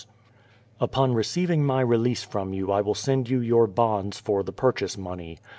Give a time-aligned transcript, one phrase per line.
[0.79, 4.97] Upon receiving my release from you I will send you 3'our bonds for the purchase
[4.97, 5.37] money.